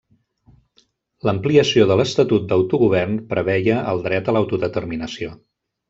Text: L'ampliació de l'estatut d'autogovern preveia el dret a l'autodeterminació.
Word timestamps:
L'ampliació 1.27 1.85
de 1.91 1.97
l'estatut 2.01 2.49
d'autogovern 2.53 3.15
preveia 3.35 3.79
el 3.93 4.03
dret 4.09 4.33
a 4.33 4.37
l'autodeterminació. 4.39 5.37